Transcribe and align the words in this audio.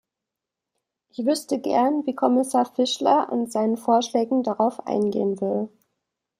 Ich 1.11 1.23
wüßte 1.27 1.59
gern, 1.59 2.07
wie 2.07 2.15
Kommissar 2.15 2.65
Fischler 2.65 3.29
in 3.31 3.45
seinen 3.51 3.77
Vorschlägen 3.77 4.41
darauf 4.41 4.87
eingehen 4.87 5.39
will. 5.39 5.69